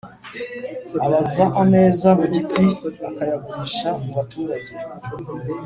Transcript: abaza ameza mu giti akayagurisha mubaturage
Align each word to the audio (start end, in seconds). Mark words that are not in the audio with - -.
abaza 1.05 1.45
ameza 1.61 2.09
mu 2.19 2.25
giti 2.33 2.63
akayagurisha 3.07 3.89
mubaturage 4.03 4.73